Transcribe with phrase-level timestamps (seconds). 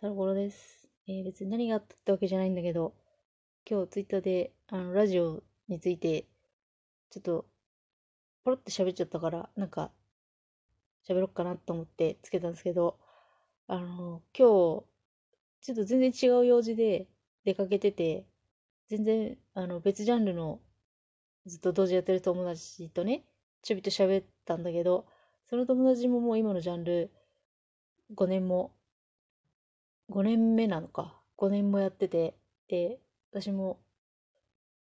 [0.00, 0.88] タロコロです。
[1.08, 2.94] えー別に何があったってわけじゃないんだけど、
[3.68, 6.28] 今日ツイッターで、あの、ラジオについて、
[7.10, 7.46] ちょっと、
[8.44, 9.90] ポロって喋っちゃったから、なんか、
[11.08, 12.96] 喋ろっかなと思ってつけたんですけど、
[13.66, 14.46] あの、今
[14.82, 14.84] 日、
[15.62, 17.08] ちょっと全然違う用事で
[17.44, 18.24] 出かけてて、
[18.86, 20.60] 全然、あの、別ジャンルの、
[21.46, 23.24] ずっと同時やってる友達とね、
[23.62, 25.06] ちょびっと喋ったんだけど、
[25.50, 27.10] その友達ももう今のジャンル、
[28.14, 28.77] 5年も
[30.10, 31.14] 5年目なのか。
[31.36, 32.34] 5年もやってて、
[32.68, 32.98] で、
[33.30, 33.78] 私も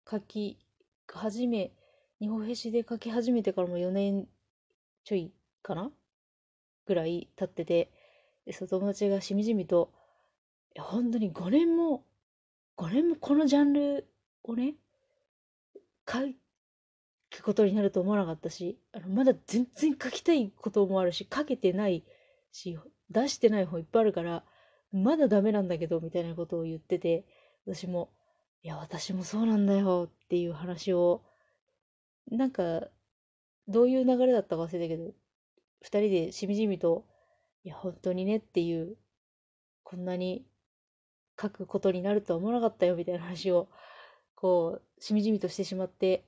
[0.10, 0.60] 書き
[1.08, 1.72] 始め、
[2.20, 4.28] 日本兵士で書き始めてからも4年
[5.04, 5.92] ちょいかな
[6.86, 7.92] ぐらい経ってて、
[8.46, 9.92] で、その友達がしみじみと、
[10.76, 12.05] いや本当に5年も、
[12.78, 14.08] 5年もこのジャンル
[14.44, 14.76] をね、
[16.08, 16.20] 書
[17.40, 22.04] くことになると思わなかったし、あのまだ全然書きたいこともあるし、書けてない
[22.52, 22.78] し、
[23.10, 24.44] 出してない本いっぱいあるから、
[24.95, 27.26] まだダメなんだけど、みたいなことを言ってて、
[27.65, 28.10] 私も、
[28.63, 31.21] いや、私もそうなんだよっていう話を、
[32.32, 32.87] なんか、
[33.68, 35.13] どういう流れだったか忘れたけど、
[35.82, 37.05] 二人でしみじみと、
[37.65, 38.96] いや、本当にねっていう、
[39.84, 40.46] こんなに
[41.40, 43.68] 書くことになるとは思わなかったよみたいな話を、
[44.34, 46.26] こう、しみじみとしてしまって、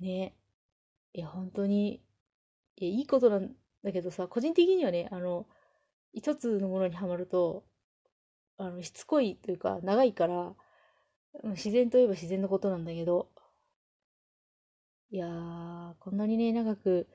[0.00, 0.34] ね、
[1.12, 1.96] いや、本当に、
[2.76, 5.46] いや、いいことなんだけどさ、個人的にはね、あの、
[6.12, 7.64] 一つのものにはまると、
[8.56, 10.54] あの、しつこいというか、長いから、
[11.44, 13.28] 自然といえば自然のことなんだけど、
[15.10, 17.08] いやー、こんなにね、長く、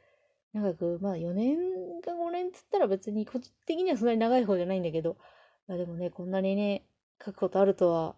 [0.54, 1.58] 長く、まあ4年
[2.02, 5.18] か5年っつったら別に個人的にはそんなに長い方じゃないんだけど、
[5.68, 6.86] まあでもね、こんなにね、
[7.24, 8.16] 書くことあるとは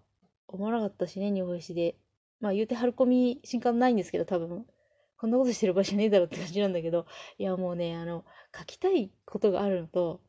[0.48, 1.96] 思わなかったしね、日本史で。
[2.40, 4.66] まあ言うて春コミ新刊ないんですけど、多分、
[5.18, 7.06] こんなことしてる場合じゃねえだろって感じなんだけど、
[7.38, 8.26] いやもうね、あの、
[8.58, 10.22] 書きたいことがあるのと、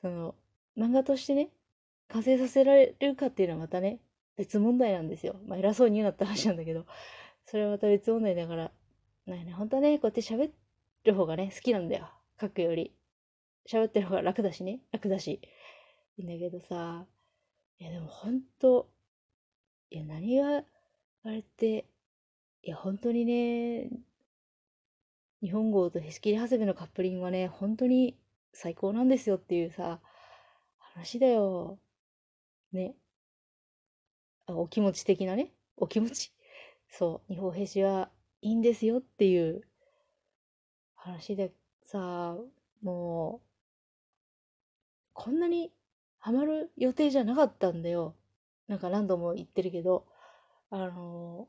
[0.00, 0.34] その、
[0.76, 1.50] 漫画としてね、
[2.08, 4.00] 完成させられるかっていうのはまたね、
[4.36, 5.36] 別問題なんですよ。
[5.46, 6.86] まあ偉そうに言うなって話なんだけど、
[7.44, 8.72] それはまた別問題だから、
[9.26, 10.50] なんかね、本当はね、こうやって喋
[11.04, 12.08] る方がね、好きなんだよ。
[12.40, 12.94] 書くより。
[13.70, 15.40] 喋ってる方が楽だしね、楽だし。
[16.16, 17.06] いいんだけどさ、
[17.78, 18.88] いやでも本当、
[19.90, 20.64] いや何が、
[21.22, 21.86] あれって、
[22.62, 23.90] いや本当にね、
[25.42, 28.16] 日本語とへしきり長谷部のカップリングはね、本当に
[28.52, 30.00] 最高なんですよっていうさ、
[30.78, 31.78] 話だよ。
[32.72, 32.94] ね。
[34.46, 35.52] あ、お気持ち的なね。
[35.76, 36.32] お気持ち。
[36.88, 38.10] そう、日本兵士は
[38.42, 39.62] いいんですよっていう
[40.94, 41.52] 話で
[41.84, 42.36] さ、
[42.82, 43.46] もう、
[45.12, 45.72] こんなに
[46.18, 48.14] ハマる予定じゃなかったんだよ。
[48.68, 50.06] なんか何度も言ってるけど、
[50.70, 51.48] あの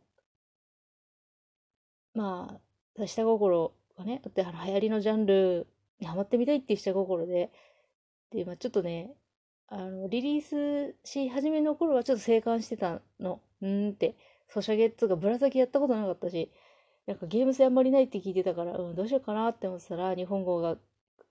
[2.14, 2.60] ま
[2.98, 5.68] あ、下心がね、だってあの流行りのジャンル
[6.06, 7.52] ハマってみたいっていう下心で、
[8.32, 9.12] で、まあちょっとね、
[9.68, 13.42] あの、リリースし始めの頃はちょっと静観してたの。
[13.62, 14.16] うんって、
[14.50, 16.52] ソシャゲっつうかぶら下げやったことなかったし、
[17.08, 20.78] なんかゲーム性あんまりないって聞いてたから、うん、どうしようかなって思ってたら、日本語が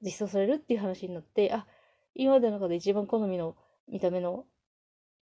[0.03, 1.67] 実装されるっていう話になって、あ、
[2.15, 3.57] 今までの中で一番好みの
[3.89, 4.47] 見た目の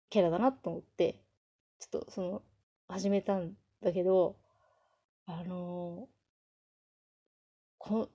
[0.09, 1.19] キャラだなと思って、
[1.79, 2.41] ちょっとその、
[2.88, 4.35] 始めたんだけど、
[5.25, 6.07] あの
[7.78, 8.09] こ、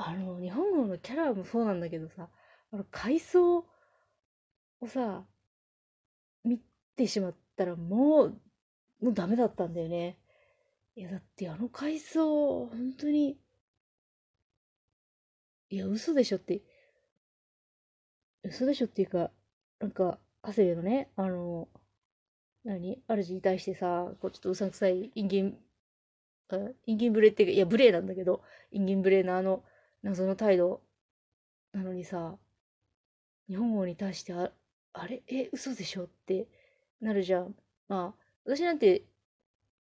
[0.00, 2.28] あの、日本語のキャラもそうなんだけどさ、
[2.72, 3.66] あの、階層
[4.80, 5.26] をさ、
[6.44, 6.60] 見
[6.94, 8.40] てしまったらもう、
[9.00, 10.16] もうダメだったんだよね。
[10.94, 13.40] いや、だってあの階層、本当に、
[15.70, 16.62] いや、嘘でしょって、
[18.44, 19.32] 嘘でしょっていうか、
[19.80, 21.68] なんか、長谷部のね、あの、
[22.64, 23.02] 何？
[23.08, 25.58] 主に対してさ、こうちょっとうさんくさいインゲン、
[26.50, 29.64] あインゲンブレっていうか、いや、ブレなんだけど、インゲンブレのあの、
[30.08, 30.80] 謎の態度
[31.74, 32.38] なのにさ、
[33.46, 34.50] 日本語に対してあ、
[34.94, 35.22] あれ？
[35.28, 36.04] え、嘘でしょ？
[36.04, 36.48] って
[37.02, 37.54] なるじゃん。
[37.88, 39.04] まあ、私なんて、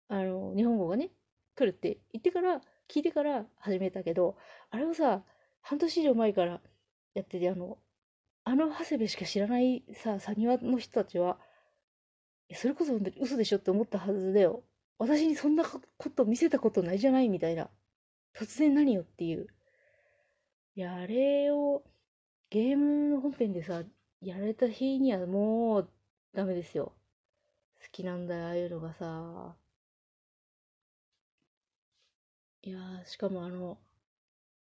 [0.08, 1.10] あの、日本語がね、
[1.56, 4.38] 来るって言ってから、聞いてから始めたけど、
[4.70, 5.24] あれをさ、
[5.60, 6.62] 半年以上前から
[7.16, 7.78] やってて、あの、
[8.46, 11.38] あの長谷部しか知らないさ、サニワの人たちは、
[12.54, 14.64] それこそ本当に嘘でしょって思ったはずだよ。
[15.00, 15.81] 私にそんなこ
[16.12, 17.28] と見せたことないじゃない？
[17.28, 17.69] みたいな。
[18.34, 19.48] 突然何よっていう。
[20.81, 21.84] や、あれを
[22.50, 23.84] ゲームの本編でさ、
[24.22, 25.90] やられた日にはもう
[26.34, 26.94] ダメですよ。
[27.81, 29.56] 好きなんだよ、ああいうのがさ。
[32.64, 33.78] いやー、しかもあの、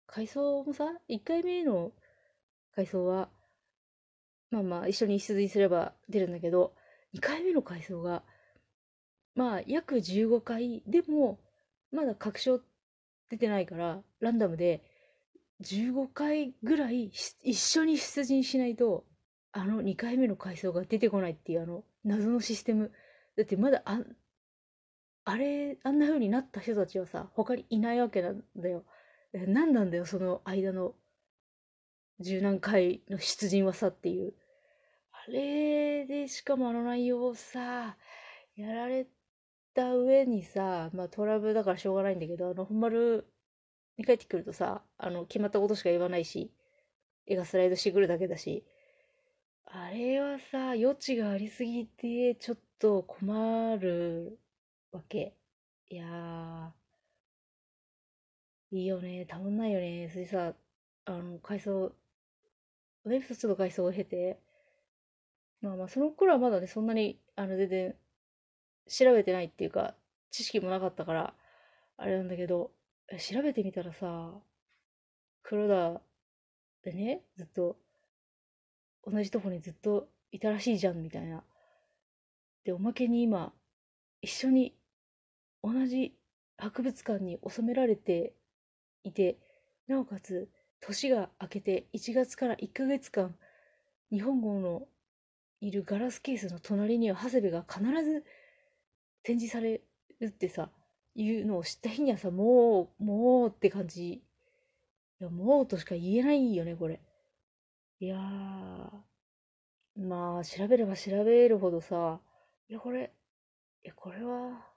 [0.08, 1.92] 回想もさ、1回目の
[2.76, 3.30] 回想は、
[4.50, 6.74] まあまあ一緒に出陣すれば出るんだけど、
[7.14, 8.24] 2回目の回想が、
[9.36, 11.40] まあ約15回、でも、
[11.92, 12.62] まだ確証
[13.30, 14.84] 出てないから、ランダムで
[15.64, 17.12] 15回ぐらい
[17.44, 19.06] 一緒に出陣しないと、
[19.52, 22.92] あの2回目の階層が出てこないっていうあの謎のシステム。
[23.38, 24.00] だってまだあ、
[25.26, 28.84] あれ、あんな風になった人たちはさ、他にいないわけなんだよ。
[29.34, 30.94] 何なんだよ、その間の
[32.20, 34.34] 十何回の出陣はさっていう。
[35.12, 37.98] あれで、しかもあの内容をさ、
[38.56, 39.08] やられ
[39.74, 43.33] た上にさ、まあトラブルだからしょうがないんだけど、あの、本丸
[43.98, 46.52] に帰ってくるとさ、あの、決まったことしか言わないし、
[47.28, 48.66] 絵がスライドしてくるだけだし、
[49.66, 54.40] あれはさ、余地がありすぎて、ちょっと困る
[54.92, 55.36] わけ。
[55.90, 59.26] いやー、いいよね。
[59.26, 60.10] たまんないよね。
[60.12, 60.54] それさ、
[61.06, 61.94] あの、階層、
[63.06, 64.42] ウェブ卒の階層を経て、
[65.62, 67.96] まあまあ、その頃はまだね、そんなに、あの、全然、
[68.88, 69.96] 調べてないっていうか、
[70.32, 71.36] 知識もなかったから、
[71.98, 72.72] あれなんだけど、
[73.18, 74.32] 調べてみたらさ、
[75.42, 76.02] 黒田
[76.84, 77.78] でね、ずっと、
[79.06, 81.44] 同じとこにずっといたらしいじゃん、みたいな。
[82.64, 83.54] で、おまけに今、
[84.22, 84.74] 一緒に
[85.62, 86.16] 同じ
[86.58, 88.34] 博物館に収められて
[89.04, 89.38] いて、
[89.88, 90.50] なおかつ、
[90.80, 93.36] 年が明けて1月から1ヶ月間、
[94.12, 94.88] 日本語の
[95.62, 98.26] いるガラスケースの隣には長谷部が必ず
[99.24, 99.82] 展示され
[100.20, 100.70] るってさ、
[101.16, 104.14] いうのを知った日にはさ、もう、もうって感じ。
[104.14, 104.22] い
[105.20, 107.00] や、もうとしか言えないよね、これ。
[108.00, 108.90] いやー、
[109.96, 112.20] まあ、調べれば調べるほどさ、
[112.70, 113.14] いや、これ、
[113.84, 114.68] いや、これは、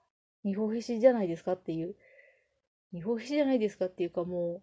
[0.43, 1.95] 日本兵士じゃないですかっていう、
[2.93, 4.61] 日本兵士じゃないですかっていうかも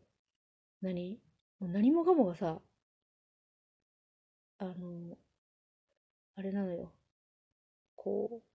[0.83, 1.21] う、何？
[1.61, 2.61] もう何もかもがさ、
[4.59, 5.17] あの、
[6.37, 6.93] あれなのよ。
[7.97, 8.54] こう、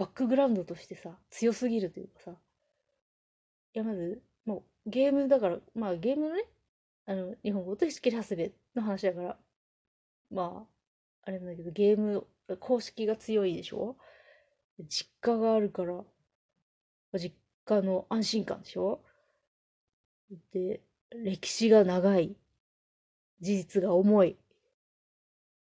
[0.00, 2.30] バックグラウンドとしてさ、強すぎるというかさ、
[3.74, 6.44] いや、まず、もう、ゲームだから、まあ、ゲームのね、
[7.04, 9.36] あの、日本語と石切ハスベの話だから、
[10.30, 12.26] まあ、あれなんだけど、ゲーム、
[12.60, 13.96] 公式が強いでしょ？
[14.88, 16.02] 実家があるから、
[17.18, 17.34] 実
[17.66, 19.04] 家の安心感でしょ？
[20.52, 20.80] で、
[21.10, 22.34] 歴史が長い。
[23.40, 24.38] 事実が重い。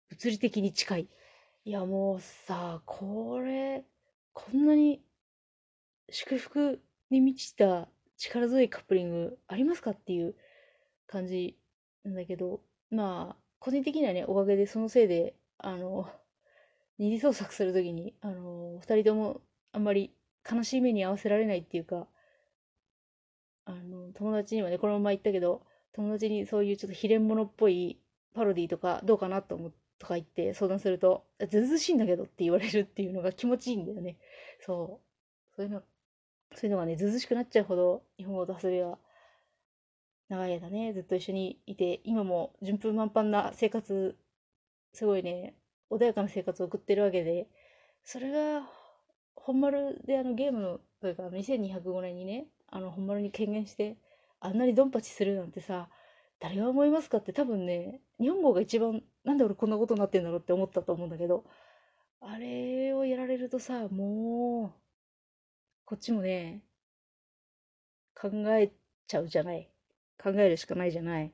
[0.10, 1.08] 物理的に近い。
[1.66, 3.63] いや、もうさ、これ、
[4.34, 5.02] こんなに
[6.10, 7.88] 祝福に満ちた
[8.18, 10.36] 力強いカップリングありますかっていう
[11.08, 11.58] 感じ
[12.04, 16.10] なんだけど、まあ、個人的にはね、おかげでそのせいで、あの、
[16.98, 19.42] 二次創作するときに、あの、二人とも
[19.72, 20.14] あんまり
[20.50, 22.08] 悲しい目に合わせられないっていうか、
[23.66, 28.00] あの、友達にはね、このまま言ったけど、友達にそういうちょっと秘伝物っぽい
[28.34, 34.18] パロディとかどうかなと思って、とか言って相談すると、ずうずしいんだけどって言われるっていうのが気持ちいいんだよね。
[34.60, 35.56] そう。
[35.56, 35.82] そういうの、
[36.56, 39.00] そういうのがね、ずうずしくなっちゃうほど、日本語と遊びは、
[40.28, 44.18] 長い間ね、ずっと一緒にいて、今も順風満帆な生活、
[44.92, 45.56] すごいね、
[45.90, 47.48] 穏やかな生活を送ってるわけで、
[48.04, 48.68] それが、
[49.36, 53.96] 本丸であのゲームの、というか、2205年にね、あの、本丸に権限して、
[54.42, 55.88] あんなにドンパチするなんてさ、
[56.44, 61.46] 誰が思いますかって多分ね、日本語が一番、なんで俺こんなことになってんだろうって思ったと思うんだけど、
[62.22, 64.80] あれをやられるとさ、もう、
[65.86, 66.64] こっちもね、
[68.16, 68.72] 考え
[69.08, 69.70] ちゃうじゃない。
[70.22, 71.34] 考えるしかないじゃない。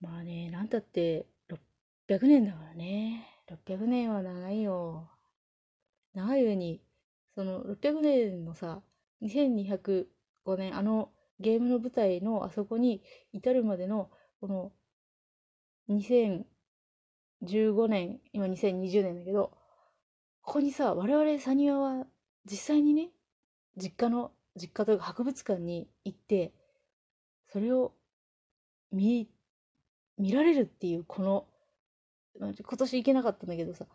[0.00, 1.26] まあね、なんたって
[2.08, 3.26] 600年だからね。
[3.48, 5.08] 600年は長いよ。
[6.14, 6.82] 長い上に、
[7.34, 8.82] その600年のさ、
[9.22, 13.02] 2205年、あのゲームの舞台のあそこに
[13.32, 14.72] 至るまでの、この
[15.88, 16.44] 2015
[17.88, 19.52] 年、今2020年だけど、
[20.42, 22.06] ここにさ、我々サニワは
[22.44, 23.10] 実際にね、
[23.76, 26.52] 実家の、実家というか博物館に行って、
[27.52, 27.92] それを
[28.90, 29.28] 見、
[30.18, 31.46] 見られるっていう、この、
[32.38, 33.86] 今年行けなかったんだけどさ、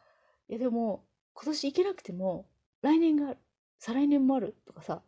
[0.49, 1.03] いやでも、
[1.33, 2.47] 今年行けなくても、
[2.81, 3.37] 来年がある、
[3.79, 5.01] 再来年もあるとかさ、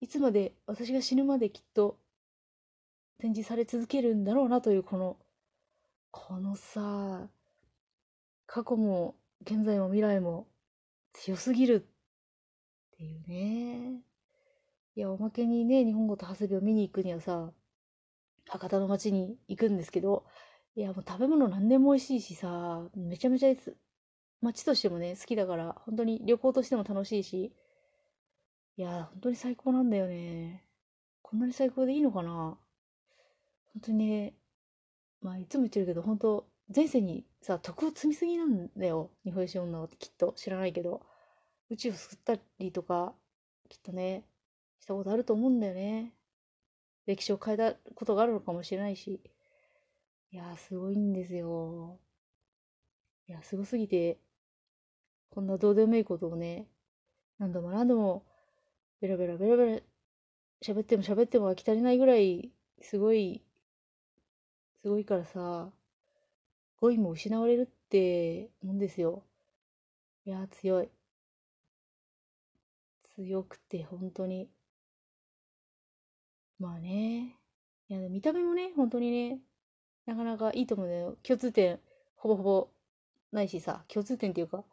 [0.00, 1.98] いつまで私が死ぬまできっと
[3.18, 5.16] 展示され続けるんだろうなというこの
[6.16, 7.28] このさ
[8.46, 10.46] 過去も現在も未来も
[11.12, 11.84] 強すぎる
[12.94, 14.00] っていうね
[14.94, 17.50] いやおまけにね日本語と長谷部を見に行くにはさ
[18.48, 20.24] 博多の街に行くんですけど
[20.76, 23.52] いやもう食べ物何でも美味しいしさめちゃめちゃ
[24.40, 27.52] 街としてもね好きだから本当に旅行としても楽しいし
[28.76, 30.64] いや本当に最高なんだよね。
[31.22, 32.56] こんなに最高でいいのかな
[33.74, 34.34] 本当にね、
[35.24, 39.10] まあいつも言ってるけど、本当前世にさ、徳を積みすぎなんだよ。
[39.24, 41.04] 日本史女はきっと知らないけど。
[41.70, 43.14] 宇宙を救ったりとか、
[43.70, 44.24] きっとね、
[44.80, 46.12] したことあると思うんだよね。
[47.06, 49.22] 歴史を変えたことがあるのかもしれないし、
[50.30, 51.98] いや、すごいんですよ。
[53.26, 54.18] いや、すごすぎて、
[55.30, 56.68] こんなどうでもいいことをね、
[57.38, 58.24] 何度も何度も、
[59.00, 59.80] ベラベラベラベラ
[60.62, 62.50] 喋っても喋っても飽き足りないぐらい、
[62.82, 63.43] すごい、
[64.84, 65.70] すごいからさ、
[66.78, 69.22] 語彙も失われるってもんですよ。
[70.26, 70.90] いや、強い。
[73.16, 74.50] 強くて、本当に。
[76.58, 77.38] まあね。
[77.88, 79.38] いや、見た目もね、本当にね、
[80.04, 81.16] なかなかいいと思うんだよ。
[81.22, 81.80] 共通点、
[82.16, 82.68] ほぼほぼ
[83.32, 84.64] ないしさ、共通点っていうか、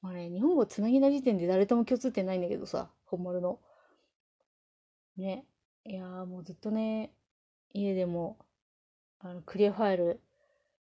[0.00, 3.58] まあね、日本語つなぎな時点で誰とも共通点ないんだけどさ、本丸の。
[5.16, 5.44] ね。
[5.84, 7.10] いやもうずっとね、
[7.72, 8.38] 家でも、
[9.22, 10.20] あの、クリアファイル、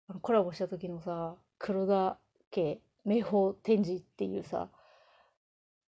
[0.09, 2.19] あのコラボした時のさ、黒田
[2.51, 4.69] 家名宝展示っていうさ、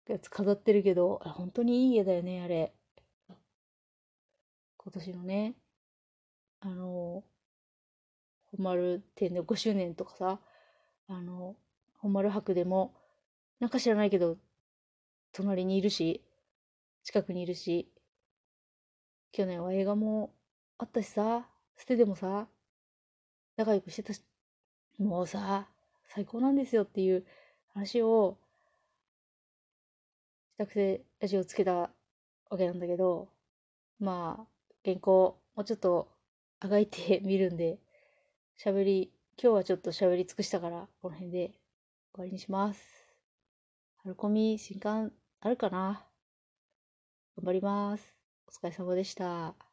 [0.07, 2.73] やつ飾ってるけど、本当にいい家だよね、あれ。
[4.77, 5.53] 今年のね、
[6.61, 7.23] あの、
[8.51, 10.39] 本丸店で5周年とかさ、
[11.07, 11.55] あの、
[11.99, 12.95] 本丸博でも、
[13.59, 14.37] なんか知らないけど、
[15.31, 16.23] 隣にいるし、
[17.03, 17.87] 近くにいるし、
[19.31, 20.33] 去年は映画も
[20.79, 21.47] あったしさ、
[21.81, 22.47] 捨てでもさ、
[23.57, 24.21] 仲良くしてたし、
[24.99, 25.67] もうさ、
[26.05, 27.25] 最高なんですよっていう
[27.73, 28.37] 話を
[30.53, 31.89] したくてラジオつけたわ
[32.55, 33.29] けなんだけど、
[33.99, 34.47] まあ、
[34.85, 36.07] 原稿もうちょっと
[36.59, 37.79] あがいて みるんで、
[38.63, 39.11] 喋り、
[39.41, 41.47] 今日はちょっと喋り尽くしたから、この辺で
[42.13, 42.83] 終わりにします。
[44.03, 46.05] 春コミ新刊あるかな？
[47.37, 48.15] 頑張ります。
[48.45, 49.70] お疲れ様でした。